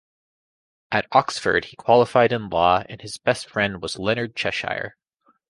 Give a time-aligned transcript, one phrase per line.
[0.91, 4.95] At Oxford he qualified in Law and his best friend was Leonard Cheshire.